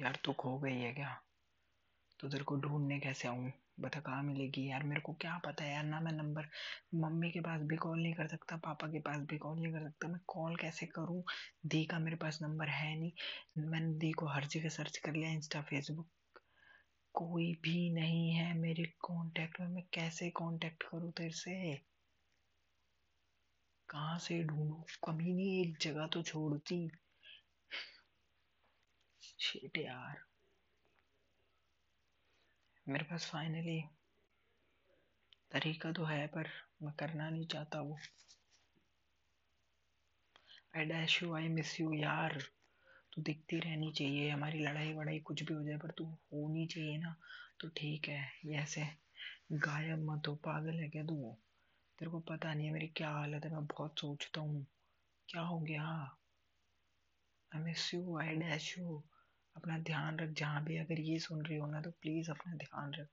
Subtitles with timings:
[0.00, 1.22] यार तू खो गई है क्या?
[2.20, 3.52] तो तेरे को ढूँढने कैसे आऊँ?
[3.80, 4.82] बता, कहाँ मिलेगी यार?
[4.82, 5.84] मेरे को क्या पता है यार?
[5.84, 6.48] ना मैं नंबर,
[6.94, 9.80] मम्मी के पास भी कॉल नहीं कर सकता, पापा के पास भी कॉल नहीं कर
[9.80, 11.22] सकता। मैं कॉल कैसे करूँ?
[11.66, 13.12] दी का मेरे पास नंबर है नहीं।
[13.58, 16.08] मैंने दी को हर जगह सर्च कर लिया इंस्टा फेसबुक
[17.14, 21.74] कोई भी नहीं है मेरे कांटेक्ट में। मैं कैसे कांटेक्ट करूँ तेरे से?
[23.88, 24.82] कहाँ से ढूंढूं?
[25.08, 26.90] कभी नहीं एक जगह तो छोड़ती।
[29.38, 30.22] शिट यार
[32.86, 33.80] मेरे पास फाइनली
[35.52, 36.48] तरीका तो है, पर
[36.82, 37.98] मैं करना नहीं चाहता वो।
[40.76, 42.38] I dash you I miss you यार।
[43.12, 46.96] तू दिखती रहनी चाहिए, हमारी लड़ाई वड़ाई कुछ भी हो जाए, पर तू होनी चाहिए
[46.98, 47.14] ना
[47.60, 48.86] तो ठीक है, ये ऐसे
[49.52, 51.36] गायब मत हो, पागल है क्या तू?
[51.98, 54.66] तेरे को पता नहीं है मेरी क्या हालत है, मैं बहुत सोचता हूँ।
[55.28, 55.84] क्या हो गया?
[57.52, 59.02] I miss you I dash you
[59.58, 62.94] अपना ध्यान रख, जहाँ भी अगर ये सुन रही हो ना तो प्लीज़ अपना ध्यान
[62.94, 63.08] रख।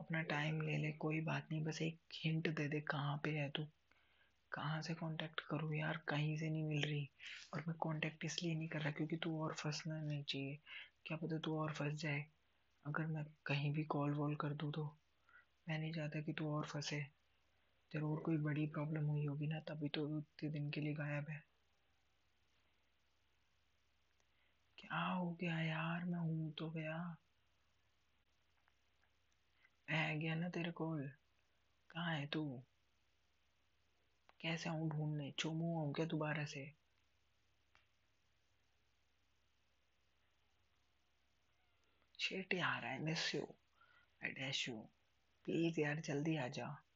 [0.00, 3.50] अपना टाइम ले ले, कोई बात नहीं, बस एक हिंट दे दे, कहाँ पे है
[3.50, 3.64] तू?
[4.52, 5.96] कहाँ से कांटेक्ट करूँ यार?
[6.08, 7.10] कहीं से नहीं मिल रही।
[7.54, 10.58] और मैं कांटेक्ट इसलिए नहीं कर रहा क्योंकि तू और फंसना नहीं चाहिए।
[11.06, 12.24] क्या पता तू और फंस जाए?
[12.86, 14.98] अगर मैं कहीं भी कॉल वॉल कर दूँ तो।
[15.68, 17.06] मैं नहीं चाहता कि तू और फंसे।
[17.92, 21.42] ज़रूर कोई बड़ी प्रॉब्लम हुई होगी ना, तभी तो इतने दिन के लिए गायब है।
[24.98, 26.04] क्या हो गया यार?
[26.04, 27.16] मैं हूँ तो गया।
[29.90, 30.96] मैं गया ना तेरे को।
[31.90, 32.62] कहाँ है तू?
[34.40, 35.30] कैसे आऊँ ढूँढने?
[35.38, 36.74] चुमू आऊँ क्या दोबारा से?
[42.18, 43.42] शिट यार I miss you
[44.24, 44.74] I dash you
[45.44, 46.87] please यार, जल्दी आ जा।